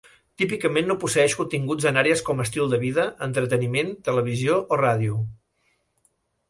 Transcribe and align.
Típicament 0.41 0.87
no 0.91 0.95
posseeix 1.03 1.35
continguts 1.41 1.85
en 1.91 2.01
àrees 2.03 2.23
com 2.31 2.41
estil 2.47 2.73
de 2.73 2.81
vida, 2.85 3.07
entreteniment, 3.29 3.93
televisió 4.09 4.61
o 4.77 4.83
ràdio. 4.85 5.21